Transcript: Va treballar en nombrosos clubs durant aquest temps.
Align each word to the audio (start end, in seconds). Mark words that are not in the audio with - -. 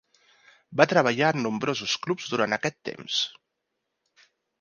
Va 0.79 0.85
treballar 0.93 1.27
en 1.35 1.43
nombrosos 1.47 1.93
clubs 2.05 2.31
durant 2.31 2.57
aquest 2.57 2.79
temps. 2.91 3.19